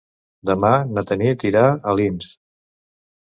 Demà 0.49 0.69
na 0.93 1.03
Tanit 1.11 1.45
irà 1.49 1.63
a 1.67 1.77
Alins. 1.93 2.31